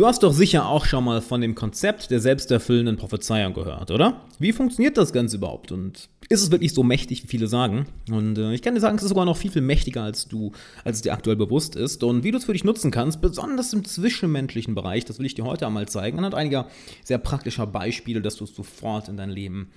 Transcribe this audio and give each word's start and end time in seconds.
Du 0.00 0.06
hast 0.06 0.22
doch 0.22 0.32
sicher 0.32 0.66
auch 0.66 0.86
schon 0.86 1.04
mal 1.04 1.20
von 1.20 1.42
dem 1.42 1.54
Konzept 1.54 2.10
der 2.10 2.20
selbsterfüllenden 2.20 2.96
Prophezeiung 2.96 3.52
gehört, 3.52 3.90
oder? 3.90 4.22
Wie 4.38 4.52
funktioniert 4.52 4.96
das 4.96 5.12
Ganze 5.12 5.36
überhaupt? 5.36 5.72
Und 5.72 6.08
ist 6.30 6.42
es 6.42 6.50
wirklich 6.50 6.72
so 6.72 6.82
mächtig, 6.82 7.22
wie 7.22 7.26
viele 7.26 7.48
sagen? 7.48 7.84
Und 8.10 8.38
äh, 8.38 8.54
ich 8.54 8.62
kann 8.62 8.74
dir 8.74 8.80
sagen, 8.80 8.96
es 8.96 9.02
ist 9.02 9.10
sogar 9.10 9.26
noch 9.26 9.36
viel, 9.36 9.50
viel 9.50 9.60
mächtiger, 9.60 10.02
als 10.02 10.26
du, 10.26 10.52
als 10.84 10.96
es 10.96 11.02
dir 11.02 11.12
aktuell 11.12 11.36
bewusst 11.36 11.76
ist. 11.76 12.02
Und 12.02 12.24
wie 12.24 12.30
du 12.30 12.38
es 12.38 12.46
für 12.46 12.54
dich 12.54 12.64
nutzen 12.64 12.90
kannst, 12.90 13.20
besonders 13.20 13.74
im 13.74 13.84
zwischenmenschlichen 13.84 14.74
Bereich, 14.74 15.04
das 15.04 15.18
will 15.18 15.26
ich 15.26 15.34
dir 15.34 15.44
heute 15.44 15.66
einmal 15.66 15.86
zeigen, 15.86 16.16
anhand 16.16 16.34
einiger 16.34 16.68
sehr 17.04 17.18
praktischer 17.18 17.66
Beispiele, 17.66 18.22
dass 18.22 18.36
du 18.36 18.44
es 18.44 18.54
sofort 18.54 19.10
in 19.10 19.18
dein 19.18 19.28
Leben, 19.28 19.68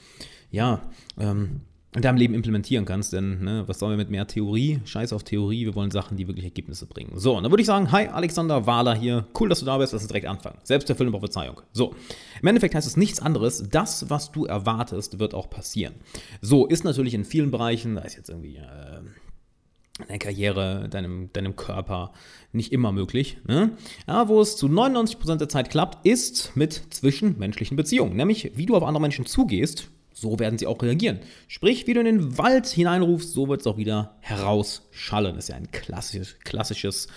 ja, 0.51 0.83
ähm, 1.19 1.59
in 1.95 2.01
deinem 2.01 2.17
Leben 2.17 2.33
implementieren 2.33 2.85
kannst, 2.85 3.13
denn 3.13 3.43
ne, 3.43 3.63
was 3.67 3.79
sollen 3.79 3.91
wir 3.91 3.97
mit 3.97 4.09
mehr 4.09 4.25
Theorie? 4.27 4.81
Scheiß 4.85 5.13
auf 5.13 5.23
Theorie, 5.23 5.65
wir 5.65 5.75
wollen 5.75 5.91
Sachen, 5.91 6.17
die 6.17 6.27
wirklich 6.27 6.45
Ergebnisse 6.45 6.85
bringen. 6.85 7.11
So, 7.15 7.37
und 7.37 7.43
dann 7.43 7.51
würde 7.51 7.61
ich 7.61 7.67
sagen, 7.67 7.91
hi, 7.91 8.07
Alexander 8.07 8.65
Wahler 8.65 8.95
hier, 8.95 9.27
cool, 9.39 9.49
dass 9.49 9.59
du 9.59 9.65
da 9.65 9.77
bist, 9.77 9.93
lass 9.93 10.01
uns 10.01 10.09
direkt 10.09 10.27
anfangen. 10.27 10.57
Selbsterfüllende 10.63 11.17
Prophezeiung. 11.17 11.61
So, 11.71 11.93
im 12.41 12.47
Endeffekt 12.47 12.75
heißt 12.75 12.87
es 12.87 12.97
nichts 12.97 13.19
anderes, 13.19 13.63
das, 13.69 14.09
was 14.09 14.31
du 14.31 14.45
erwartest, 14.45 15.19
wird 15.19 15.33
auch 15.33 15.49
passieren. 15.49 15.93
So, 16.41 16.65
ist 16.65 16.83
natürlich 16.83 17.13
in 17.13 17.25
vielen 17.25 17.51
Bereichen, 17.51 17.95
da 17.95 18.01
ist 18.01 18.15
jetzt 18.15 18.29
irgendwie... 18.29 18.57
Äh, 18.57 19.01
deine 20.07 20.17
Karriere, 20.17 20.89
deinem, 20.89 21.31
deinem 21.33 21.55
Körper 21.55 22.13
nicht 22.51 22.71
immer 22.71 22.91
möglich. 22.91 23.37
Ne? 23.47 23.77
Ja, 24.07 24.27
wo 24.27 24.41
es 24.41 24.57
zu 24.57 24.65
99% 24.65 25.35
der 25.35 25.49
Zeit 25.49 25.69
klappt, 25.69 26.05
ist 26.05 26.55
mit 26.55 26.73
zwischenmenschlichen 26.89 27.77
Beziehungen. 27.77 28.15
Nämlich, 28.15 28.53
wie 28.55 28.65
du 28.65 28.75
auf 28.75 28.83
andere 28.83 29.01
Menschen 29.01 29.27
zugehst, 29.27 29.91
so 30.13 30.39
werden 30.39 30.57
sie 30.57 30.67
auch 30.67 30.81
reagieren. 30.81 31.19
Sprich, 31.47 31.87
wie 31.87 31.93
du 31.93 31.99
in 31.99 32.05
den 32.05 32.37
Wald 32.37 32.67
hineinrufst, 32.67 33.33
so 33.33 33.49
wird 33.49 33.61
es 33.61 33.67
auch 33.67 33.77
wieder 33.77 34.15
herausschallen. 34.21 35.35
Das 35.35 35.45
ist 35.45 35.49
ja 35.49 35.55
ein 35.55 35.71
klassisch, 35.71 36.37
klassisches 36.43 37.07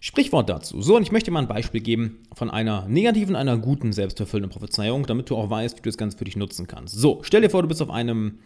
Sprichwort 0.00 0.48
dazu. 0.48 0.82
So, 0.82 0.96
und 0.96 1.02
ich 1.02 1.12
möchte 1.12 1.30
mal 1.30 1.40
ein 1.40 1.48
Beispiel 1.48 1.80
geben 1.80 2.18
von 2.34 2.50
einer 2.50 2.86
negativen, 2.88 3.36
einer 3.36 3.56
guten 3.58 3.92
selbsterfüllenden 3.92 4.50
Prophezeiung, 4.50 5.06
damit 5.06 5.30
du 5.30 5.36
auch 5.36 5.50
weißt, 5.50 5.76
wie 5.76 5.82
du 5.82 5.88
das 5.88 5.96
Ganze 5.96 6.18
für 6.18 6.24
dich 6.24 6.36
nutzen 6.36 6.66
kannst. 6.66 6.94
So, 6.94 7.20
stell 7.22 7.40
dir 7.40 7.50
vor, 7.50 7.62
du 7.62 7.68
bist 7.68 7.82
auf 7.82 7.90
einem, 7.90 8.38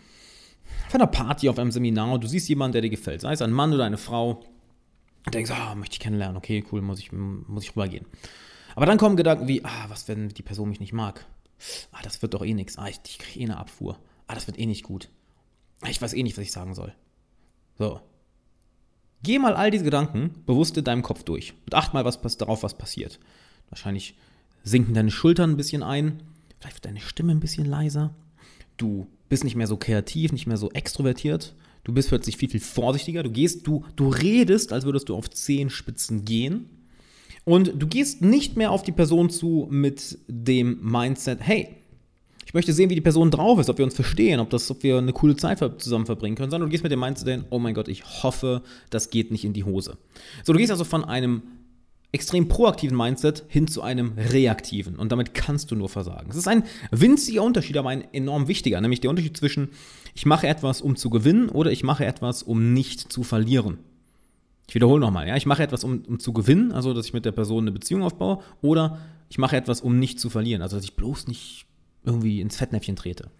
auf 0.86 0.94
einer 0.94 1.06
Party, 1.06 1.48
auf 1.48 1.58
einem 1.58 1.72
Seminar 1.72 2.12
und 2.12 2.24
du 2.24 2.28
siehst 2.28 2.48
jemanden, 2.48 2.72
der 2.72 2.82
dir 2.82 2.90
gefällt, 2.90 3.20
sei 3.20 3.32
es 3.32 3.42
ein 3.42 3.52
Mann 3.52 3.72
oder 3.72 3.84
eine 3.84 3.98
Frau, 3.98 4.44
und 5.26 5.34
denkst, 5.34 5.50
ah, 5.50 5.74
möchte 5.74 5.94
ich 5.94 6.00
kennenlernen, 6.00 6.36
okay, 6.36 6.64
cool, 6.72 6.80
muss 6.80 7.00
ich, 7.00 7.12
muss 7.12 7.64
ich 7.64 7.70
rübergehen. 7.70 8.06
Aber 8.74 8.86
dann 8.86 8.96
kommen 8.96 9.16
Gedanken 9.16 9.48
wie, 9.48 9.64
ah, 9.64 9.86
was, 9.88 10.08
wenn 10.08 10.28
die 10.28 10.42
Person 10.42 10.68
mich 10.68 10.80
nicht 10.80 10.92
mag? 10.92 11.26
Ah, 11.92 12.02
das 12.02 12.22
wird 12.22 12.34
doch 12.34 12.44
eh 12.44 12.54
nichts. 12.54 12.78
Ah, 12.78 12.88
ich, 12.88 13.00
ich 13.06 13.18
kriege 13.18 13.40
eh 13.40 13.44
eine 13.44 13.56
Abfuhr. 13.56 13.98
Ah, 14.26 14.34
das 14.34 14.46
wird 14.46 14.58
eh 14.58 14.66
nicht 14.66 14.84
gut. 14.84 15.10
Ah, 15.80 15.88
ich 15.88 16.00
weiß 16.00 16.14
eh 16.14 16.22
nicht, 16.22 16.36
was 16.36 16.44
ich 16.44 16.52
sagen 16.52 16.74
soll. 16.74 16.92
So. 17.78 18.00
Geh 19.22 19.38
mal 19.38 19.54
all 19.54 19.70
diese 19.70 19.84
Gedanken 19.84 20.44
bewusst 20.46 20.76
in 20.76 20.84
deinem 20.84 21.02
Kopf 21.02 21.24
durch 21.24 21.54
und 21.64 21.74
acht 21.74 21.92
mal 21.92 22.04
was, 22.04 22.20
darauf, 22.36 22.62
was 22.62 22.78
passiert. 22.78 23.18
Wahrscheinlich 23.68 24.14
sinken 24.62 24.94
deine 24.94 25.10
Schultern 25.10 25.50
ein 25.50 25.56
bisschen 25.56 25.82
ein, 25.82 26.22
vielleicht 26.58 26.76
wird 26.76 26.84
deine 26.84 27.00
Stimme 27.00 27.32
ein 27.32 27.40
bisschen 27.40 27.66
leiser. 27.66 28.14
Du 28.76 29.08
bist 29.28 29.44
nicht 29.44 29.56
mehr 29.56 29.66
so 29.66 29.76
kreativ, 29.76 30.32
nicht 30.32 30.46
mehr 30.46 30.56
so 30.56 30.70
extrovertiert. 30.70 31.54
Du 31.84 31.92
bist 31.92 32.08
plötzlich 32.08 32.36
viel, 32.36 32.48
viel 32.48 32.60
vorsichtiger. 32.60 33.22
Du 33.22 33.30
gehst, 33.30 33.66
du, 33.66 33.84
du 33.96 34.08
redest, 34.08 34.72
als 34.72 34.84
würdest 34.84 35.08
du 35.08 35.16
auf 35.16 35.30
Zehenspitzen 35.30 36.24
gehen. 36.24 36.68
Und 37.48 37.72
du 37.78 37.86
gehst 37.86 38.20
nicht 38.20 38.58
mehr 38.58 38.70
auf 38.70 38.82
die 38.82 38.92
Person 38.92 39.30
zu 39.30 39.68
mit 39.70 40.18
dem 40.28 40.78
Mindset, 40.82 41.38
hey, 41.40 41.76
ich 42.44 42.52
möchte 42.52 42.74
sehen, 42.74 42.90
wie 42.90 42.94
die 42.94 43.00
Person 43.00 43.30
drauf 43.30 43.58
ist, 43.58 43.70
ob 43.70 43.78
wir 43.78 43.86
uns 43.86 43.94
verstehen, 43.94 44.38
ob, 44.38 44.50
das, 44.50 44.70
ob 44.70 44.82
wir 44.82 44.98
eine 44.98 45.14
coole 45.14 45.34
Zeit 45.34 45.58
zusammen 45.80 46.04
verbringen 46.04 46.36
können, 46.36 46.50
sondern 46.50 46.68
du 46.68 46.70
gehst 46.70 46.82
mit 46.82 46.92
dem 46.92 47.00
Mindset 47.00 47.44
oh 47.48 47.58
mein 47.58 47.72
Gott, 47.72 47.88
ich 47.88 48.04
hoffe, 48.22 48.60
das 48.90 49.08
geht 49.08 49.30
nicht 49.30 49.46
in 49.46 49.54
die 49.54 49.64
Hose. 49.64 49.96
So, 50.44 50.52
du 50.52 50.58
gehst 50.58 50.70
also 50.70 50.84
von 50.84 51.06
einem 51.06 51.40
extrem 52.12 52.48
proaktiven 52.48 52.94
Mindset 52.94 53.44
hin 53.48 53.66
zu 53.66 53.80
einem 53.80 54.12
reaktiven 54.18 54.96
und 54.96 55.10
damit 55.10 55.32
kannst 55.32 55.70
du 55.70 55.74
nur 55.74 55.88
versagen. 55.88 56.28
Es 56.28 56.36
ist 56.36 56.48
ein 56.48 56.64
winziger 56.90 57.42
Unterschied, 57.42 57.78
aber 57.78 57.88
ein 57.88 58.12
enorm 58.12 58.46
wichtiger, 58.46 58.78
nämlich 58.82 59.00
der 59.00 59.08
Unterschied 59.08 59.38
zwischen 59.38 59.70
ich 60.14 60.26
mache 60.26 60.48
etwas, 60.48 60.82
um 60.82 60.96
zu 60.96 61.08
gewinnen 61.08 61.48
oder 61.48 61.72
ich 61.72 61.82
mache 61.82 62.04
etwas, 62.04 62.42
um 62.42 62.74
nicht 62.74 63.10
zu 63.10 63.22
verlieren. 63.22 63.78
Ich 64.68 64.74
wiederhole 64.74 65.00
nochmal, 65.00 65.26
ja, 65.26 65.34
ich 65.34 65.46
mache 65.46 65.62
etwas, 65.62 65.82
um, 65.82 66.02
um 66.06 66.20
zu 66.20 66.34
gewinnen, 66.34 66.72
also 66.72 66.92
dass 66.92 67.06
ich 67.06 67.14
mit 67.14 67.24
der 67.24 67.32
Person 67.32 67.64
eine 67.64 67.72
Beziehung 67.72 68.02
aufbaue, 68.02 68.40
oder 68.60 68.98
ich 69.30 69.38
mache 69.38 69.56
etwas, 69.56 69.80
um 69.80 69.98
nicht 69.98 70.20
zu 70.20 70.28
verlieren, 70.28 70.60
also 70.60 70.76
dass 70.76 70.84
ich 70.84 70.94
bloß 70.94 71.26
nicht 71.26 71.64
irgendwie 72.04 72.40
ins 72.42 72.56
Fettnäpfchen 72.56 72.94
trete. 72.94 73.30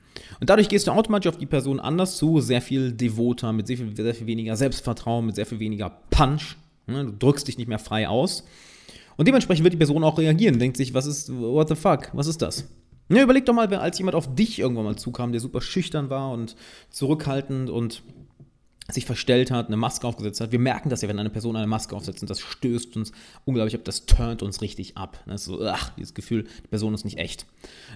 Und 0.40 0.48
dadurch 0.50 0.68
gehst 0.68 0.86
du 0.86 0.90
automatisch 0.90 1.28
auf 1.28 1.38
die 1.38 1.46
Person 1.46 1.80
anders 1.80 2.16
zu, 2.16 2.40
sehr 2.40 2.62
viel 2.62 2.92
devoter, 2.92 3.52
mit 3.52 3.66
sehr 3.66 3.76
viel, 3.76 3.94
sehr 3.94 4.14
viel 4.14 4.26
weniger 4.26 4.56
Selbstvertrauen, 4.56 5.26
mit 5.26 5.36
sehr 5.36 5.46
viel 5.46 5.60
weniger 5.60 5.90
Punch. 6.10 6.56
Ne? 6.86 7.04
Du 7.04 7.12
drückst 7.12 7.46
dich 7.46 7.58
nicht 7.58 7.68
mehr 7.68 7.78
frei 7.78 8.08
aus. 8.08 8.44
Und 9.16 9.28
dementsprechend 9.28 9.64
wird 9.64 9.74
die 9.74 9.78
Person 9.78 10.04
auch 10.04 10.18
reagieren, 10.18 10.58
denkt 10.58 10.76
sich, 10.76 10.94
was 10.94 11.06
ist, 11.06 11.30
what 11.32 11.68
the 11.68 11.74
fuck, 11.74 12.10
was 12.14 12.26
ist 12.26 12.40
das? 12.40 12.68
Ja, 13.10 13.22
überleg 13.22 13.46
doch 13.46 13.54
mal, 13.54 13.72
als 13.74 13.98
jemand 13.98 14.14
auf 14.14 14.34
dich 14.34 14.58
irgendwann 14.58 14.84
mal 14.84 14.96
zukam, 14.96 15.32
der 15.32 15.40
super 15.40 15.60
schüchtern 15.60 16.10
war 16.10 16.30
und 16.30 16.56
zurückhaltend 16.90 17.70
und 17.70 18.02
sich 18.90 19.04
verstellt 19.04 19.50
hat, 19.50 19.66
eine 19.66 19.76
Maske 19.76 20.06
aufgesetzt 20.06 20.40
hat. 20.40 20.50
Wir 20.50 20.58
merken 20.58 20.88
das 20.88 21.02
ja, 21.02 21.08
wenn 21.08 21.18
eine 21.18 21.28
Person 21.28 21.56
eine 21.56 21.66
Maske 21.66 21.94
aufsetzt 21.94 22.22
und 22.22 22.30
das 22.30 22.40
stößt 22.40 22.96
uns 22.96 23.12
unglaublich 23.44 23.74
ab, 23.74 23.82
das 23.84 24.06
turnt 24.06 24.42
uns 24.42 24.62
richtig 24.62 24.96
ab. 24.96 25.22
Das 25.26 25.42
ist 25.42 25.46
so, 25.46 25.62
ach, 25.62 25.90
dieses 25.90 26.14
Gefühl, 26.14 26.44
die 26.64 26.68
Person 26.68 26.94
ist 26.94 27.04
nicht 27.04 27.18
echt. 27.18 27.44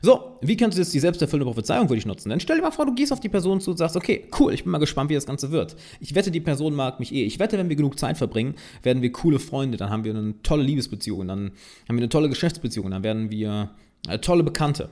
So, 0.02 0.36
wie 0.42 0.54
kannst 0.54 0.76
du 0.76 0.82
jetzt 0.82 0.92
die 0.92 1.00
selbsterfüllende 1.00 1.46
Prophezeiung 1.46 1.88
für 1.88 1.94
dich 1.94 2.04
nutzen? 2.04 2.28
Dann 2.28 2.40
stell 2.40 2.56
dir 2.56 2.62
mal 2.62 2.72
vor, 2.72 2.84
du 2.84 2.94
gehst 2.94 3.10
auf 3.10 3.20
die 3.20 3.30
Person 3.30 3.62
zu 3.62 3.70
und 3.70 3.78
sagst, 3.78 3.96
okay, 3.96 4.28
cool, 4.38 4.52
ich 4.52 4.64
bin 4.64 4.72
mal 4.72 4.78
gespannt, 4.78 5.08
wie 5.08 5.14
das 5.14 5.24
Ganze 5.24 5.50
wird. 5.50 5.76
Ich 6.00 6.14
wette, 6.14 6.30
die 6.30 6.40
Person 6.40 6.74
mag 6.74 7.00
mich 7.00 7.14
eh. 7.14 7.24
Ich 7.24 7.38
wette, 7.38 7.56
wenn 7.56 7.70
wir 7.70 7.76
genug 7.76 7.98
Zeit 7.98 8.18
verbringen, 8.18 8.54
werden 8.82 9.00
wir 9.00 9.12
coole 9.12 9.38
Freunde, 9.38 9.78
dann 9.78 9.88
haben 9.88 10.04
wir 10.04 10.14
eine 10.14 10.42
tolle 10.42 10.62
Liebesbeziehung, 10.62 11.26
dann 11.26 11.52
haben 11.88 11.96
wir 11.96 12.02
eine 12.02 12.10
tolle 12.10 12.28
Geschäftsbeziehung, 12.28 12.90
dann 12.90 13.02
werden 13.02 13.30
wir 13.30 13.70
eine 14.06 14.20
tolle 14.20 14.42
Bekannte. 14.42 14.90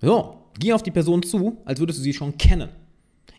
So, 0.00 0.38
geh 0.58 0.72
auf 0.72 0.82
die 0.82 0.90
Person 0.90 1.22
zu, 1.22 1.58
als 1.66 1.78
würdest 1.78 1.98
du 1.98 2.02
sie 2.02 2.14
schon 2.14 2.38
kennen. 2.38 2.70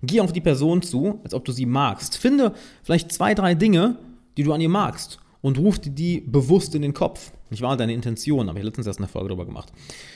Geh 0.02 0.20
auf 0.20 0.34
die 0.34 0.42
Person 0.42 0.82
zu, 0.82 1.20
als 1.24 1.34
ob 1.34 1.46
du 1.46 1.52
sie 1.52 1.66
magst. 1.66 2.18
Finde 2.18 2.54
vielleicht 2.84 3.12
zwei, 3.12 3.34
drei 3.34 3.56
Dinge, 3.56 3.98
die 4.38 4.44
du 4.44 4.54
an 4.54 4.62
ihr 4.62 4.70
magst 4.70 5.20
und 5.42 5.58
ruf 5.58 5.80
dir 5.80 5.92
die 5.92 6.22
bewusst 6.22 6.76
in 6.76 6.82
den 6.82 6.94
Kopf. 6.94 7.32
Nicht 7.52 7.62
wahr? 7.62 7.78
Deine 7.78 7.94
Intention, 7.94 8.50
habe 8.50 8.58
ich 8.58 8.66
letztens 8.66 8.88
erst 8.88 9.00
eine 9.00 9.08
Folge 9.08 9.30
darüber 9.30 9.46
gemacht. 9.46 9.72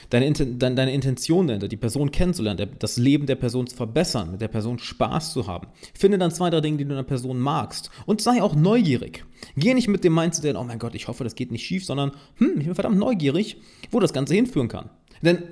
Deine, 0.09 0.31
deine, 0.34 0.75
deine 0.75 0.91
Intention 0.91 1.46
dahinter, 1.47 1.68
die 1.68 1.78
Person 1.78 2.09
kennenzulernen, 2.09 2.72
das 2.79 2.97
Leben 2.97 3.28
der 3.28 3.35
Person 3.35 3.68
zu 3.68 3.75
verbessern, 3.75 4.31
mit 4.31 4.41
der 4.41 4.47
Person 4.47 4.79
Spaß 4.79 5.34
zu 5.34 5.46
haben. 5.46 5.68
Finde 5.94 6.18
dann 6.18 6.31
zwei, 6.31 6.50
drei 6.50 6.62
Dinge, 6.62 6.78
die 6.78 6.85
du 6.85 6.94
einer 6.94 7.03
Person 7.03 7.40
magst. 7.40 7.91
Und 8.08 8.22
sei 8.22 8.41
auch 8.41 8.56
neugierig. 8.56 9.24
Geh 9.56 9.75
nicht 9.75 9.88
mit 9.88 10.03
dem 10.03 10.16
Mindset, 10.16 10.56
oh 10.56 10.63
mein 10.63 10.79
Gott, 10.79 10.96
ich 10.96 11.08
hoffe, 11.08 11.24
das 11.24 11.35
geht 11.35 11.52
nicht 11.52 11.63
schief, 11.63 11.85
sondern, 11.85 12.12
hm, 12.38 12.56
ich 12.58 12.66
bin 12.66 12.74
verdammt 12.75 12.97
neugierig, 12.97 13.58
wo 13.91 14.00
das 14.00 14.13
Ganze 14.13 14.34
hinführen 14.34 14.68
kann. 14.68 14.90
Denn 15.22 15.44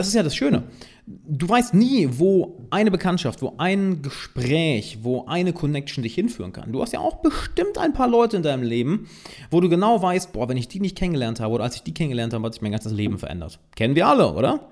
das 0.00 0.08
ist 0.08 0.14
ja 0.14 0.22
das 0.22 0.34
Schöne. 0.34 0.62
Du 1.06 1.46
weißt 1.46 1.74
nie, 1.74 2.08
wo 2.12 2.66
eine 2.70 2.90
Bekanntschaft, 2.90 3.42
wo 3.42 3.52
ein 3.58 4.00
Gespräch, 4.00 5.00
wo 5.02 5.26
eine 5.26 5.52
Connection 5.52 6.02
dich 6.02 6.14
hinführen 6.14 6.54
kann. 6.54 6.72
Du 6.72 6.80
hast 6.80 6.94
ja 6.94 7.00
auch 7.00 7.16
bestimmt 7.16 7.76
ein 7.76 7.92
paar 7.92 8.08
Leute 8.08 8.38
in 8.38 8.42
deinem 8.42 8.62
Leben, 8.62 9.08
wo 9.50 9.60
du 9.60 9.68
genau 9.68 10.00
weißt, 10.00 10.32
boah, 10.32 10.48
wenn 10.48 10.56
ich 10.56 10.68
die 10.68 10.80
nicht 10.80 10.96
kennengelernt 10.96 11.38
habe 11.38 11.52
oder 11.52 11.64
als 11.64 11.76
ich 11.76 11.82
die 11.82 11.92
kennengelernt 11.92 12.32
habe, 12.32 12.46
hat 12.46 12.54
sich 12.54 12.62
mein 12.62 12.72
ganzes 12.72 12.92
Leben 12.92 13.18
verändert. 13.18 13.58
Kennen 13.76 13.94
wir 13.94 14.08
alle, 14.08 14.32
oder? 14.32 14.70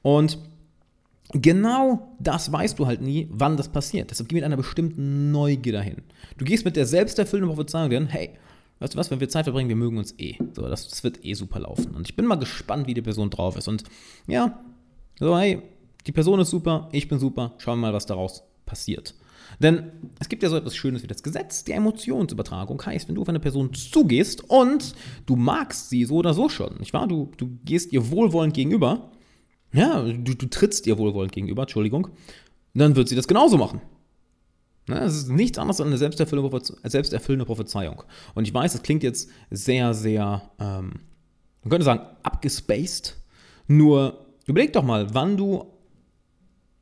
Und 0.00 0.38
genau 1.32 2.16
das 2.18 2.50
weißt 2.50 2.78
du 2.78 2.86
halt 2.86 3.02
nie, 3.02 3.28
wann 3.30 3.58
das 3.58 3.68
passiert. 3.68 4.10
Deshalb 4.10 4.30
geh 4.30 4.36
mit 4.36 4.44
einer 4.44 4.56
bestimmten 4.56 5.32
Neugier 5.32 5.74
dahin. 5.74 5.96
Du 6.38 6.46
gehst 6.46 6.64
mit 6.64 6.76
der 6.76 6.86
selbsterfüllenden 6.86 7.54
Prophezeiung 7.54 7.90
dahin, 7.90 8.06
hey, 8.06 8.30
weißt 8.80 8.94
du 8.94 8.98
was, 8.98 9.10
wenn 9.10 9.20
wir 9.20 9.28
Zeit 9.28 9.44
verbringen, 9.44 9.68
wir 9.68 9.76
mögen 9.76 9.98
uns 9.98 10.14
eh. 10.18 10.36
So, 10.54 10.62
das, 10.62 10.88
das 10.88 11.04
wird 11.04 11.24
eh 11.24 11.34
super 11.34 11.60
laufen. 11.60 11.94
Und 11.94 12.08
ich 12.08 12.16
bin 12.16 12.26
mal 12.26 12.36
gespannt, 12.36 12.86
wie 12.86 12.94
die 12.94 13.02
Person 13.02 13.30
drauf 13.30 13.56
ist. 13.56 13.68
Und 13.68 13.84
ja, 14.26 14.60
so, 15.18 15.38
hey, 15.38 15.62
die 16.06 16.12
Person 16.12 16.40
ist 16.40 16.50
super, 16.50 16.88
ich 16.92 17.08
bin 17.08 17.18
super, 17.18 17.54
schauen 17.58 17.78
wir 17.78 17.88
mal, 17.88 17.94
was 17.94 18.06
daraus 18.06 18.42
passiert. 18.66 19.14
Denn 19.60 19.92
es 20.18 20.28
gibt 20.28 20.42
ja 20.42 20.48
so 20.48 20.56
etwas 20.56 20.74
Schönes 20.74 21.02
wie 21.02 21.06
das 21.06 21.22
Gesetz 21.22 21.64
der 21.64 21.76
Emotionsübertragung. 21.76 22.84
Heißt, 22.84 23.08
wenn 23.08 23.14
du 23.14 23.22
auf 23.22 23.28
eine 23.28 23.40
Person 23.40 23.72
zugehst 23.74 24.48
und 24.48 24.94
du 25.26 25.36
magst 25.36 25.90
sie 25.90 26.04
so 26.04 26.16
oder 26.16 26.34
so 26.34 26.48
schon, 26.48 26.78
nicht 26.78 26.92
wahr? 26.92 27.06
Du, 27.06 27.30
du 27.36 27.58
gehst 27.64 27.92
ihr 27.92 28.10
wohlwollend 28.10 28.54
gegenüber, 28.54 29.10
ja, 29.72 30.02
du, 30.02 30.34
du 30.34 30.46
trittst 30.46 30.86
ihr 30.86 30.98
wohlwollend 30.98 31.32
gegenüber, 31.32 31.62
Entschuldigung, 31.62 32.08
dann 32.74 32.96
wird 32.96 33.08
sie 33.08 33.16
das 33.16 33.28
genauso 33.28 33.58
machen. 33.58 33.80
Ne, 34.88 34.98
es 34.98 35.14
ist 35.14 35.28
nichts 35.28 35.58
anderes 35.58 35.80
als 35.80 35.86
eine 35.86 35.96
selbsterfüllende, 35.96 37.44
Prophezeiung. 37.44 38.02
Und 38.34 38.48
ich 38.48 38.54
weiß, 38.54 38.74
es 38.74 38.82
klingt 38.82 39.04
jetzt 39.04 39.30
sehr, 39.50 39.94
sehr, 39.94 40.42
ähm, 40.58 41.00
man 41.62 41.70
könnte 41.70 41.84
sagen, 41.84 42.00
abgespaced. 42.24 43.16
Nur 43.68 44.26
überleg 44.46 44.72
doch 44.72 44.82
mal, 44.82 45.14
wann 45.14 45.36
du, 45.36 45.66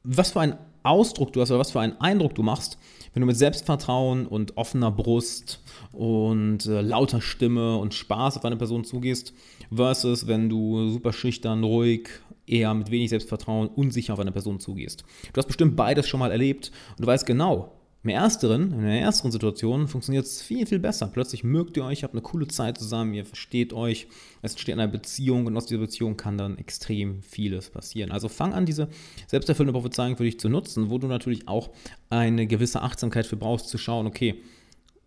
was 0.03 0.33
für 0.33 0.41
einen 0.41 0.57
Ausdruck 0.83 1.35
du 1.35 1.43
hast 1.43 1.51
oder 1.51 1.61
was 1.61 1.73
für 1.73 1.81
einen 1.81 2.01
Eindruck 2.01 2.35
du 2.35 2.43
machst, 2.43 2.79
wenn 3.13 3.21
du 3.21 3.27
mit 3.27 3.37
Selbstvertrauen 3.37 4.27
und 4.27 4.57
offener 4.57 4.91
Brust 4.91 5.63
und 5.93 6.65
äh, 6.65 6.81
lauter 6.81 7.21
Stimme 7.21 7.77
und 7.77 7.93
Spaß 7.93 8.39
auf 8.39 8.45
eine 8.47 8.57
Person 8.57 8.85
zugehst, 8.85 9.35
versus 9.71 10.27
wenn 10.27 10.49
du 10.49 10.89
super 10.91 11.13
schüchtern, 11.13 11.65
ruhig, 11.65 12.09
eher 12.47 12.73
mit 12.73 12.91
wenig 12.91 13.11
Selbstvertrauen, 13.11 13.69
unsicher 13.69 14.15
auf 14.15 14.21
eine 14.21 14.33
Person 14.33 14.59
zugehst. 14.59 15.05
Du 15.33 15.39
hast 15.39 15.47
bestimmt 15.47 15.77
beides 15.77 16.09
schon 16.09 16.21
mal 16.21 16.31
erlebt 16.31 16.73
und 16.97 17.03
du 17.03 17.07
weißt 17.07 17.27
genau, 17.27 17.80
Im 18.03 18.09
ersteren, 18.09 18.73
in 18.73 18.83
der 18.83 19.03
ersteren 19.03 19.31
Situation 19.31 19.87
funktioniert 19.87 20.25
es 20.25 20.41
viel, 20.41 20.65
viel 20.65 20.79
besser. 20.79 21.07
Plötzlich 21.13 21.45
mögt 21.45 21.77
ihr 21.77 21.85
euch, 21.85 22.03
habt 22.03 22.15
eine 22.15 22.23
coole 22.23 22.49
Zeit 22.49 22.79
zusammen, 22.79 23.13
ihr 23.13 23.27
versteht 23.27 23.75
euch, 23.75 24.07
es 24.41 24.53
entsteht 24.53 24.79
eine 24.79 24.89
Beziehung 24.89 25.45
und 25.45 25.55
aus 25.55 25.67
dieser 25.67 25.83
Beziehung 25.83 26.17
kann 26.17 26.39
dann 26.39 26.57
extrem 26.57 27.23
vieles 27.23 27.69
passieren. 27.69 28.11
Also 28.11 28.29
fang 28.29 28.55
an, 28.55 28.65
diese 28.65 28.89
selbsterfüllende 29.27 29.79
Prophezeiung 29.79 30.17
für 30.17 30.25
dich 30.25 30.41
zu 30.41 30.49
nutzen, 30.49 30.89
wo 30.89 30.97
du 30.97 31.09
natürlich 31.09 31.47
auch 31.47 31.69
eine 32.09 32.47
gewisse 32.47 32.81
Achtsamkeit 32.81 33.27
für 33.27 33.37
brauchst, 33.37 33.69
zu 33.69 33.77
schauen, 33.77 34.07
okay, 34.07 34.41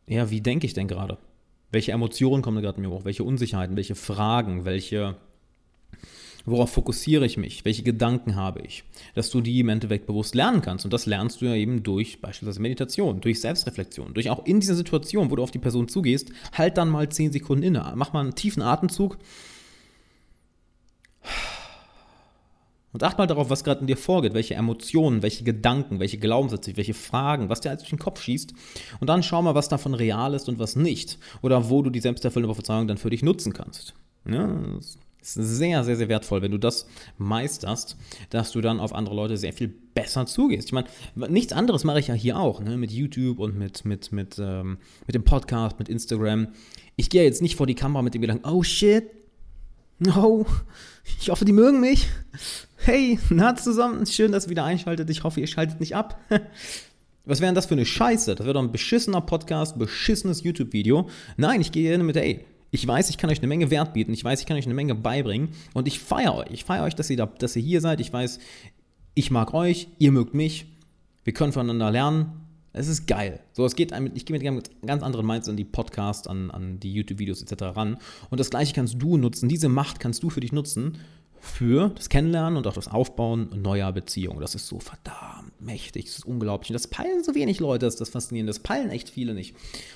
ja, 0.06 0.30
wie 0.30 0.42
denke 0.42 0.68
ich 0.68 0.74
denn 0.74 0.88
gerade? 0.88 1.18
Welche 1.72 1.94
Emotionen 1.94 2.44
kommen 2.44 2.62
gerade 2.62 2.80
mir 2.80 2.92
hoch? 2.92 3.06
Welche 3.06 3.24
Unsicherheiten? 3.24 3.76
Welche 3.76 3.96
Fragen? 3.96 4.66
Welche 4.66 5.16
Worauf 6.46 6.72
fokussiere 6.72 7.26
ich 7.26 7.38
mich? 7.38 7.64
Welche 7.64 7.84
Gedanken 7.84 8.36
habe 8.36 8.62
ich? 8.62 8.84
Dass 9.16 9.30
du 9.30 9.40
die 9.40 9.62
im 9.62 9.70
Endeffekt 9.70 10.08
bewusst 10.08 10.36
lernen 10.36 10.62
kannst. 10.62 10.84
Und 10.84 10.92
das 10.92 11.06
lernst 11.06 11.42
du 11.42 11.46
ja 11.46 11.56
eben 11.56 11.84
durch 11.84 12.20
beispielsweise 12.20 12.62
Meditation, 12.62 13.22
durch 13.22 13.40
Selbstreflexion, 13.40 14.14
durch 14.14 14.30
auch 14.30 14.46
in 14.46 14.60
dieser 14.60 14.76
Situation, 14.76 15.32
wo 15.32 15.38
du 15.38 15.44
auf 15.44 15.52
die 15.52 15.60
Person 15.60 15.88
zugehst, 15.88 16.32
halt 16.52 16.78
dann 16.78 16.90
mal 16.90 17.08
10 17.08 17.32
Sekunden 17.32 17.64
inne. 17.64 17.94
Mach 17.96 18.12
mal 18.12 18.20
einen 18.20 18.36
tiefen 18.36 18.62
Atemzug. 18.62 19.18
Und 22.92 23.04
acht 23.04 23.18
mal 23.18 23.26
darauf, 23.26 23.50
was 23.50 23.64
gerade 23.64 23.82
in 23.82 23.88
dir 23.88 23.98
vorgeht, 23.98 24.34
welche 24.34 24.54
Emotionen, 24.54 25.24
welche 25.24 25.44
Gedanken, 25.44 26.00
welche 26.00 26.20
Glaubenssätze, 26.20 26.78
welche 26.78 26.94
Fragen, 26.94 27.50
was 27.50 27.62
dir 27.62 27.70
alles 27.70 27.82
durch 27.82 27.90
den 27.90 28.00
Kopf 28.00 28.22
schießt. 28.22 28.54
Und 29.00 29.08
dann 29.08 29.24
schau 29.24 29.42
mal, 29.42 29.56
was 29.56 29.70
davon 29.70 29.96
real 29.96 30.34
ist 30.34 30.48
und 30.50 30.60
was 30.60 30.76
nicht. 30.76 31.18
Oder 31.42 31.70
wo 31.70 31.82
du 31.82 31.90
die 31.90 32.02
selbsterfüllende 32.02 32.54
Prophezeiung 32.54 32.88
dann 32.88 32.98
für 32.98 33.10
dich 33.10 33.24
nutzen 33.24 33.54
kannst. 33.54 33.96
Ja, 34.30 34.60
ist 35.24 35.58
sehr, 35.58 35.84
sehr, 35.84 35.96
sehr 35.96 36.10
wertvoll, 36.10 36.42
wenn 36.42 36.52
du 36.52 36.58
das 36.58 36.88
meisterst, 37.18 37.98
dass 38.30 38.52
du 38.52 38.62
dann 38.62 38.80
auf 38.80 38.94
andere 38.94 39.16
Leute 39.16 39.38
sehr 39.38 39.54
viel 39.54 39.68
besser 39.68 40.26
zugehst. 40.26 40.68
Ich 40.68 40.74
meine, 40.74 40.88
nichts 41.30 41.54
anderes 41.54 41.84
mache 41.84 42.00
ich 42.00 42.08
ja 42.08 42.14
hier 42.14 42.38
auch, 42.38 42.60
ne? 42.60 42.78
mit 42.78 42.92
YouTube 42.92 43.40
und 43.40 43.58
mit, 43.58 43.86
mit, 43.86 44.12
mit, 44.12 44.38
ähm, 44.40 44.78
mit 45.08 45.16
dem 45.16 45.24
Podcast, 45.24 45.80
mit 45.80 45.90
Instagram. 45.90 46.50
Ich 46.96 47.10
gehe 47.10 47.24
jetzt 47.24 47.42
nicht 47.42 47.56
vor 47.56 47.68
die 47.68 47.76
Kamera 47.76 48.02
mit 48.02 48.14
dem 48.14 48.22
Gedanken, 48.22 48.48
oh 48.48 48.64
shit, 48.64 49.06
no, 50.00 50.46
ich 51.20 51.30
hoffe, 51.30 51.46
die 51.46 51.54
mögen 51.54 51.80
mich. 51.80 52.08
Hey, 52.78 53.18
na 53.30 53.56
zusammen, 53.56 54.06
schön, 54.06 54.32
dass 54.32 54.46
ihr 54.46 54.50
wieder 54.50 54.66
einschaltet. 54.66 55.10
Ich 55.10 55.24
hoffe, 55.24 55.40
ihr 55.40 55.48
schaltet 55.48 55.80
nicht 55.80 55.96
ab. 55.96 56.20
Was 57.26 57.40
wäre 57.40 57.48
denn 57.48 57.56
das 57.56 57.68
für 57.68 57.76
eine 57.76 57.86
Scheiße? 57.86 58.36
Das 58.36 58.46
wäre 58.46 58.54
doch 58.54 58.62
ein 58.62 58.74
beschissener 58.74 59.22
Podcast, 59.22 59.80
beschissenes 59.80 60.44
YouTube-Video. 60.44 61.08
Nein, 61.38 61.62
ich 61.62 61.72
gehe 61.72 61.90
hin 61.90 62.06
mit, 62.06 62.18
ey, 62.18 62.46
ich 62.74 62.88
weiß, 62.88 63.12
ich 63.12 63.20
kann 63.20 63.30
euch 63.30 63.38
eine 63.38 63.48
Menge 63.48 63.70
Wert 63.70 63.94
bieten. 63.94 64.14
Ich 64.14 64.24
weiß, 64.24 64.40
ich 64.40 64.48
kann 64.48 64.58
euch 64.58 64.66
eine 64.66 64.74
Menge 64.74 64.96
beibringen. 64.96 65.50
Und 65.76 65.88
ich 65.88 66.00
feiere 66.00 66.36
euch. 66.36 66.50
Ich 66.50 66.64
feiere 66.64 66.86
euch, 66.86 66.96
dass 66.96 67.08
ihr, 67.08 67.18
da, 67.18 67.28
dass 67.28 67.56
ihr 67.56 67.62
hier 67.62 67.82
seid. 67.82 68.02
Ich 68.02 68.12
weiß, 68.12 68.40
ich 69.14 69.30
mag 69.30 69.54
euch, 69.54 69.90
ihr 70.00 70.12
mögt 70.12 70.34
mich. 70.34 70.66
Wir 71.24 71.34
können 71.34 71.54
voneinander 71.54 71.92
lernen. 71.92 72.32
Es 72.74 72.88
ist 72.88 73.06
geil. 73.06 73.42
So, 73.52 73.64
es 73.64 73.76
geht 73.76 73.94
ich 74.16 74.26
gehe 74.26 74.36
mit 74.36 74.48
einem 74.48 74.64
ganz 74.88 75.04
anderen 75.04 75.28
Mindset 75.28 75.52
an 75.52 75.58
die 75.58 75.66
Podcasts, 75.66 76.28
an, 76.28 76.50
an 76.50 76.80
die 76.80 76.92
YouTube-Videos 76.92 77.44
etc. 77.44 77.78
ran. 77.78 77.98
Und 78.32 78.40
das 78.40 78.50
gleiche 78.50 78.74
kannst 78.74 79.00
du 79.00 79.18
nutzen. 79.18 79.50
Diese 79.50 79.70
Macht 79.70 80.00
kannst 80.00 80.24
du 80.24 80.32
für 80.32 80.40
dich 80.40 80.52
nutzen, 80.52 80.98
für 81.44 81.90
das 81.90 82.08
Kennenlernen 82.08 82.56
und 82.56 82.66
auch 82.68 82.74
das 82.74 82.88
Aufbauen 82.88 83.50
neuer 83.62 83.92
Beziehungen. 83.92 84.40
Das 84.40 84.56
ist 84.56 84.66
so 84.66 84.80
verdammt 84.80 85.52
mächtig, 85.60 86.06
das 86.06 86.20
ist 86.20 86.26
unglaublich. 86.26 86.70
Und 86.70 86.76
das 86.76 86.88
peilen 86.88 87.22
so 87.22 87.36
wenig 87.36 87.60
Leute, 87.60 87.86
das 87.86 87.96
ist 87.96 88.00
das 88.00 88.10
Faszinierende. 88.10 88.52
Das 88.52 88.60
peilen 88.60 88.90
echt 88.90 89.10
viele 89.10 89.34
nicht. 89.34 89.54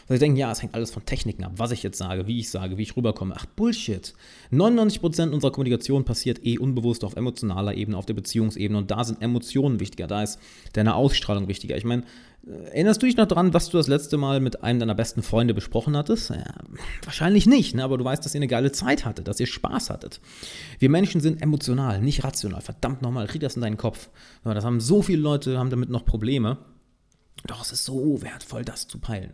Weil 0.08 0.18
sie 0.18 0.26
denken, 0.26 0.38
ja, 0.38 0.52
es 0.52 0.62
hängt 0.62 0.76
alles 0.76 0.92
von 0.92 1.06
Techniken 1.06 1.46
ab, 1.46 1.54
was 1.56 1.72
ich 1.72 1.84
jetzt 1.84 1.98
sage, 1.98 2.28
wie 2.28 2.40
ich 2.40 2.50
sage, 2.50 2.78
wie 2.78 2.84
ich 2.84 2.98
rüberkomme. 2.98 3.34
Ach, 3.38 3.46
Bullshit. 3.46 4.14
99% 4.52 5.30
unserer 5.30 5.52
Kommunikation 5.52 6.04
passiert 6.04 6.46
eh 6.46 6.58
unbewusst 6.58 7.06
auf 7.06 7.16
emotionaler 7.16 7.76
Ebene, 7.76 7.98
auf 7.98 8.06
der 8.06 8.14
Beziehungsebene. 8.14 8.78
Und 8.78 8.92
da 8.92 9.06
sind 9.06 9.22
Emotionen 9.22 9.80
wichtiger, 9.80 10.08
da 10.08 10.24
ist 10.24 10.40
deine 10.74 10.96
Ausstrahlung 10.96 11.48
wichtiger. 11.48 11.78
Ich 11.78 11.86
meine, 11.86 12.04
Erinnerst 12.48 13.02
du 13.02 13.08
dich 13.08 13.18
noch 13.18 13.28
dran, 13.28 13.54
was 13.54 13.70
du 13.70 13.78
das 13.78 13.88
letzte 13.88 14.16
Mal 14.16 14.40
mit 14.40 14.64
einem 14.64 14.80
deiner 14.80 14.96
besten 14.96 15.22
Freunde 15.22 15.54
besprochen 15.54 15.98
hattest? 15.98 16.30
Ja, 16.30 16.46
wahrscheinlich 17.04 17.46
nicht, 17.46 17.76
ne? 17.76 17.84
aber 17.84 17.98
du 17.98 18.06
weißt, 18.06 18.24
dass 18.24 18.34
ihr 18.34 18.40
eine 18.40 18.48
geile 18.48 18.72
Zeit 18.72 19.04
hattet, 19.04 19.28
dass 19.28 19.42
ihr 19.42 19.48
Spaß 19.48 19.90
hattet. 19.90 20.22
Wir 20.80 20.90
Menschen 20.90 21.20
sind 21.20 21.37
emotional, 21.42 22.02
nicht 22.02 22.24
rational. 22.24 22.62
Verdammt 22.62 23.02
nochmal, 23.02 23.28
krieg 23.28 23.42
das 23.42 23.56
in 23.56 23.62
deinen 23.62 23.78
Kopf. 23.78 24.10
Das 24.44 24.66
haben 24.66 24.80
so 24.80 25.02
viele 25.02 25.22
Leute, 25.22 25.58
haben 25.58 25.70
damit 25.70 25.90
noch 25.90 26.06
Probleme. 26.06 26.58
Doch 27.46 27.62
es 27.62 27.72
ist 27.72 27.86
so 27.86 28.22
wertvoll, 28.22 28.66
das 28.66 28.88
zu 28.88 29.00
peilen 29.00 29.34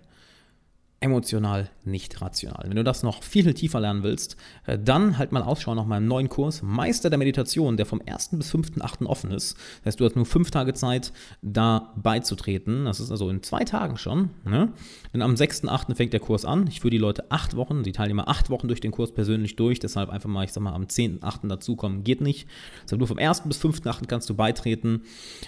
emotional, 1.03 1.69
nicht 1.83 2.21
rational. 2.21 2.63
Wenn 2.65 2.77
du 2.77 2.83
das 2.83 3.03
noch 3.03 3.23
viel, 3.23 3.44
viel 3.44 3.53
tiefer 3.53 3.81
lernen 3.81 4.03
willst, 4.03 4.38
äh, 4.65 4.79
dann 4.79 5.17
halt 5.17 5.33
mal 5.33 5.44
Ausschau 5.44 5.75
nach 5.75 5.85
meinem 5.85 6.07
neuen 6.07 6.29
Kurs 6.29 6.61
Meister 6.61 7.09
der 7.09 7.19
Meditation, 7.19 7.75
der 7.75 7.85
vom 7.85 8.01
1. 8.05 8.29
bis 8.38 8.55
5.8. 8.55 9.05
offen 9.05 9.31
ist. 9.31 9.57
Das 9.79 9.88
heißt, 9.88 10.00
du 10.00 10.05
hast 10.05 10.15
nur 10.15 10.25
fünf 10.25 10.50
Tage 10.50 10.73
Zeit, 10.73 11.11
da 11.41 11.91
beizutreten. 11.97 12.85
Das 12.85 13.01
ist 13.01 13.11
also 13.11 13.29
in 13.29 13.44
zwei 13.44 13.65
Tagen 13.65 13.97
schon. 13.97 14.29
Ne? 14.45 14.71
Denn 15.13 15.21
am 15.21 15.33
6.8. 15.33 15.94
fängt 15.94 16.13
der 16.13 16.21
Kurs 16.21 16.45
an. 16.45 16.67
Ich 16.67 16.79
führe 16.79 16.91
die 16.91 16.97
Leute 16.97 17.29
acht 17.29 17.57
Wochen, 17.57 17.83
die 17.83 17.91
Teilnehmer 17.91 18.29
acht 18.29 18.49
Wochen 18.49 18.69
durch 18.69 18.79
den 18.79 18.91
Kurs 18.91 19.13
persönlich 19.13 19.57
durch. 19.57 19.79
Deshalb 19.79 20.09
einfach 20.09 20.29
mal, 20.29 20.45
ich 20.45 20.53
sag 20.53 20.63
mal, 20.63 20.73
am 20.73 20.85
10.8. 20.85 21.49
dazukommen 21.49 22.06
geht 22.06 22.21
nicht. 22.21 22.47
Deshalb 22.85 22.99
nur 22.99 23.09
vom 23.09 23.17
1. 23.19 23.41
bis 23.41 23.59
5.8. 23.59 24.07
kannst 24.07 24.29
du 24.29 24.35
beitreten. 24.35 25.01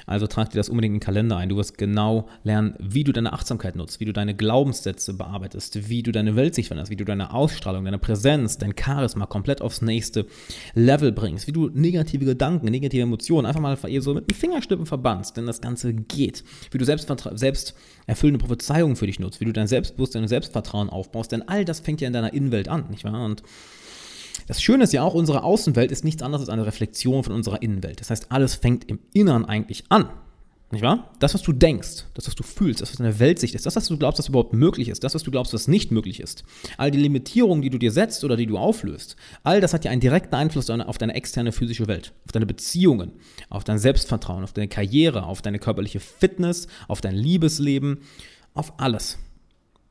Also 0.06 0.28
trag 0.28 0.50
dir 0.50 0.58
das 0.58 0.68
unbedingt 0.68 0.96
in 0.96 1.00
den 1.00 1.06
Kalender 1.06 1.38
ein. 1.38 1.48
Du 1.48 1.56
wirst 1.56 1.78
genau 1.78 2.28
lernen, 2.44 2.76
wie 2.80 3.06
du 3.06 3.14
deine 3.14 3.32
Achtsamkeit 3.32 3.78
nutzt, 3.78 4.02
wie 4.02 4.06
du 4.06 4.12
deine 4.12 4.36
Glaubenssätze 4.36 5.14
bearbeitest 5.14 5.45
arbeitest, 5.46 5.90
wie 5.90 6.02
du 6.02 6.12
deine 6.12 6.36
Weltsicht 6.36 6.68
veränderst, 6.68 6.92
wie 6.92 6.96
du 6.96 7.06
deine 7.06 7.32
Ausstrahlung, 7.34 7.86
deine 7.86 8.00
Präsenz, 8.00 8.58
dein 8.58 8.74
Charisma 8.78 9.28
komplett 9.28 9.62
aufs 9.62 9.82
nächste 9.82 10.26
Level 10.74 11.12
bringst, 11.12 11.48
wie 11.48 11.52
du 11.52 11.70
negative 11.70 12.26
Gedanken, 12.26 12.66
negative 12.66 13.04
Emotionen 13.04 13.46
einfach 13.46 13.62
mal 13.62 13.78
so 14.02 14.16
mit 14.16 14.30
dem 14.30 14.36
Fingerschnippen 14.36 14.88
verbannst, 14.88 15.38
denn 15.38 15.46
das 15.46 15.62
Ganze 15.62 15.94
geht. 15.94 16.44
Wie 16.72 16.80
du 16.80 16.86
selbst, 16.86 17.12
selbst 17.34 17.76
erfüllende 18.08 18.40
Prophezeiungen 18.40 18.96
für 18.96 19.06
dich 19.06 19.20
nutzt, 19.20 19.40
wie 19.40 19.46
du 19.46 19.54
dein 19.54 19.68
Selbstbewusstsein 19.68 20.24
und 20.24 20.30
Selbstvertrauen 20.30 20.90
aufbaust, 20.90 21.32
denn 21.32 21.48
all 21.48 21.64
das 21.64 21.80
fängt 21.80 22.02
ja 22.02 22.08
in 22.08 22.14
deiner 22.14 22.34
Innenwelt 22.34 22.68
an, 22.68 22.90
nicht 22.90 23.04
wahr? 23.04 23.24
Und 23.24 23.44
das 24.48 24.62
Schöne 24.62 24.84
ist 24.84 24.94
ja 24.94 25.04
auch, 25.04 25.14
unsere 25.14 25.44
Außenwelt 25.44 25.92
ist 25.92 26.04
nichts 26.04 26.24
anderes 26.24 26.42
als 26.42 26.50
eine 26.50 26.66
Reflexion 26.66 27.24
von 27.24 27.34
unserer 27.34 27.62
Innenwelt. 27.62 28.00
Das 28.00 28.10
heißt, 28.10 28.32
alles 28.32 28.56
fängt 28.56 28.90
im 28.90 29.00
Innern 29.14 29.46
eigentlich 29.46 29.84
an. 29.90 30.10
Nicht 30.76 30.82
wahr? 30.82 31.10
Das, 31.20 31.34
was 31.34 31.42
du 31.42 31.54
denkst, 31.54 32.04
das, 32.16 32.28
was 32.28 32.36
du 32.36 32.44
fühlst, 32.44 32.82
das, 32.82 32.90
was 32.90 32.98
deine 32.98 33.18
Weltsicht 33.18 33.56
ist, 33.56 33.66
das, 33.66 33.78
was 33.78 33.88
du 33.88 33.98
glaubst, 33.98 34.20
was 34.20 34.28
überhaupt 34.28 34.52
möglich 34.52 34.90
ist, 34.90 35.06
das, 35.06 35.16
was 35.16 35.24
du 35.24 35.32
glaubst, 35.32 35.54
was 35.54 35.70
nicht 35.70 35.90
möglich 35.90 36.20
ist, 36.20 36.44
all 36.76 36.92
die 36.92 36.98
Limitierungen, 36.98 37.62
die 37.62 37.70
du 37.70 37.78
dir 37.78 37.94
setzt 37.94 38.26
oder 38.26 38.36
die 38.36 38.46
du 38.46 38.58
auflöst, 38.58 39.16
all 39.44 39.62
das 39.62 39.74
hat 39.74 39.86
ja 39.86 39.92
einen 39.92 40.02
direkten 40.02 40.36
Einfluss 40.36 40.70
auf 40.70 40.98
deine 40.98 41.16
externe 41.16 41.54
physische 41.54 41.88
Welt, 41.88 42.12
auf 42.26 42.34
deine 42.34 42.46
Beziehungen, 42.46 43.14
auf 43.50 43.64
dein 43.64 43.80
Selbstvertrauen, 43.80 44.44
auf 44.44 44.52
deine 44.52 44.68
Karriere, 44.68 45.24
auf 45.24 45.42
deine 45.42 45.60
körperliche 45.60 46.02
Fitness, 46.02 46.68
auf 46.90 47.00
dein 47.00 47.16
Liebesleben, 47.16 48.00
auf 48.54 48.74
alles. 48.78 49.18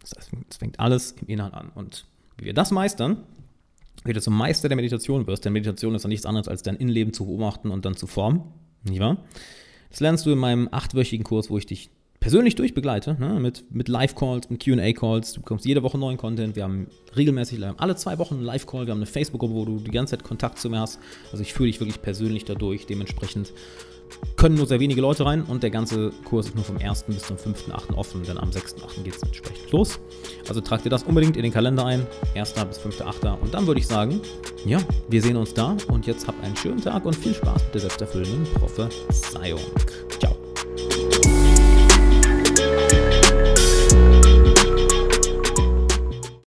Das 0.03 0.13
heißt, 0.19 0.33
es 0.51 0.57
fängt 0.59 0.81
alles 0.81 1.13
im 1.13 1.29
Inneren 1.29 1.55
an. 1.55 1.71
Und 1.75 2.05
wie 2.37 2.45
wir 2.45 2.53
das 2.53 2.73
meistern, 2.73 3.23
wie 4.05 4.13
du 4.13 4.21
zum 4.21 4.37
Meister 4.37 4.69
der 4.69 4.77
Meditation 4.77 5.27
wirst, 5.27 5.47
denn 5.47 5.55
Meditation 5.55 5.95
ist 5.95 6.03
ja 6.03 6.09
nichts 6.09 6.27
anderes 6.27 6.47
als 6.47 6.63
dein 6.63 6.77
Innenleben 6.77 7.15
zu 7.15 7.25
beobachten 7.25 7.71
und 7.71 7.87
dann 7.87 7.97
zu 7.97 8.07
formen, 8.07 8.43
nicht 8.83 9.01
wahr? 9.01 9.25
Das 9.95 10.01
lernst 10.01 10.27
du 10.27 10.33
in 10.33 10.39
meinem 10.39 10.69
achtwöchigen 10.73 11.23
Kurs, 11.23 11.51
wo 11.51 11.57
ich 11.57 11.67
dich 11.67 11.89
persönlich 12.19 12.57
durchbegleite, 12.57 13.17
ne, 13.21 13.39
mit, 13.39 13.73
mit 13.73 13.87
Live-Calls, 13.87 14.51
mit 14.51 14.65
QA-Calls. 14.65 15.35
Du 15.35 15.41
bekommst 15.41 15.65
jede 15.67 15.85
Woche 15.85 15.99
neuen 15.99 16.17
Content. 16.17 16.57
Wir 16.57 16.65
haben 16.65 16.89
regelmäßig, 17.15 17.61
alle 17.77 17.95
zwei 17.95 18.19
Wochen 18.19 18.35
einen 18.35 18.43
Live-Call. 18.43 18.87
Wir 18.87 18.91
haben 18.91 18.99
eine 18.99 19.07
Facebook-Gruppe, 19.07 19.55
wo 19.55 19.65
du 19.65 19.79
die 19.79 19.93
ganze 19.93 20.17
Zeit 20.17 20.25
Kontakt 20.25 20.59
zu 20.59 20.69
mir 20.69 20.81
hast. 20.81 20.99
Also 21.31 21.43
ich 21.43 21.55
führe 21.55 21.69
dich 21.69 21.79
wirklich 21.79 22.03
persönlich 22.03 22.45
dadurch. 22.45 22.87
Dementsprechend 22.87 23.53
können 24.35 24.57
nur 24.57 24.67
sehr 24.67 24.81
wenige 24.81 25.01
Leute 25.01 25.27
rein 25.27 25.45
und 25.45 25.63
der 25.63 25.71
ganze 25.71 26.11
Kurs 26.25 26.47
ist 26.47 26.57
nur 26.57 26.65
vom 26.65 26.79
1. 26.79 27.05
bis 27.05 27.23
zum 27.23 27.37
5.8. 27.37 27.95
offen. 27.95 28.25
Denn 28.25 28.39
am 28.39 28.51
6.8. 28.51 29.05
geht 29.05 29.15
es 29.15 29.23
entsprechend 29.23 29.71
los. 29.71 30.01
Also 30.49 30.61
trag 30.61 30.83
dir 30.83 30.91
das 30.91 31.05
unbedingt 31.05 31.37
in 31.37 31.45
den 31.45 31.53
Kalender 31.53 31.87
ein. 31.87 32.05
1. 32.35 32.55
bis 32.55 32.81
5.8. 32.81 33.39
Und 33.39 33.55
dann 33.55 33.69
würde 33.69 33.79
ich 33.79 33.87
sagen, 33.87 34.21
ja, 34.65 34.79
wir 35.09 35.23
sehen 35.23 35.37
uns 35.37 35.53
da 35.53 35.77
und 35.89 36.07
jetzt 36.07 36.27
habt 36.27 36.43
einen 36.43 36.57
schönen 36.57 36.81
Tag 36.81 37.05
und 37.05 37.15
viel 37.15 37.35
Spaß 37.35 37.65
mit 37.65 37.75
der 37.75 37.81
selbsterfüllenden 37.83 38.45
Prophezeiung. 38.55 39.61